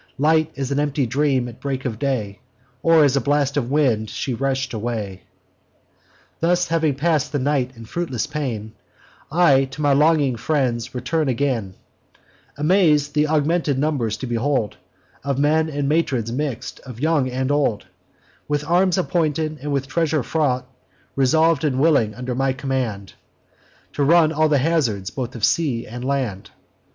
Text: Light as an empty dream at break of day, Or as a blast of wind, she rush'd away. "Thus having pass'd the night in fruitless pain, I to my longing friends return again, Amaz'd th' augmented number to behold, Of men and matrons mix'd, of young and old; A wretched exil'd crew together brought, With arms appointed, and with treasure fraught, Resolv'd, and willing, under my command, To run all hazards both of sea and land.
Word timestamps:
Light 0.17 0.51
as 0.57 0.71
an 0.71 0.79
empty 0.79 1.05
dream 1.05 1.47
at 1.47 1.59
break 1.59 1.85
of 1.85 1.99
day, 1.99 2.39
Or 2.81 3.03
as 3.03 3.15
a 3.15 3.21
blast 3.21 3.55
of 3.55 3.69
wind, 3.69 4.09
she 4.09 4.33
rush'd 4.33 4.73
away. 4.73 5.21
"Thus 6.39 6.69
having 6.69 6.95
pass'd 6.95 7.31
the 7.31 7.37
night 7.37 7.73
in 7.75 7.85
fruitless 7.85 8.25
pain, 8.25 8.73
I 9.31 9.65
to 9.65 9.81
my 9.83 9.93
longing 9.93 10.37
friends 10.37 10.95
return 10.95 11.27
again, 11.29 11.75
Amaz'd 12.57 13.13
th' 13.13 13.29
augmented 13.29 13.77
number 13.77 14.09
to 14.09 14.25
behold, 14.25 14.75
Of 15.23 15.37
men 15.37 15.69
and 15.69 15.87
matrons 15.87 16.31
mix'd, 16.31 16.79
of 16.79 16.99
young 16.99 17.29
and 17.29 17.51
old; 17.51 17.83
A 17.83 17.85
wretched 17.85 17.87
exil'd 17.93 17.99
crew 17.99 18.25
together 18.25 18.41
brought, 18.41 18.47
With 18.75 18.79
arms 18.79 18.97
appointed, 18.97 19.59
and 19.61 19.71
with 19.71 19.87
treasure 19.87 20.23
fraught, 20.23 20.65
Resolv'd, 21.15 21.63
and 21.63 21.79
willing, 21.79 22.15
under 22.15 22.33
my 22.33 22.53
command, 22.53 23.13
To 23.93 24.03
run 24.03 24.31
all 24.31 24.49
hazards 24.49 25.11
both 25.11 25.35
of 25.35 25.43
sea 25.45 25.85
and 25.85 26.03
land. 26.03 26.49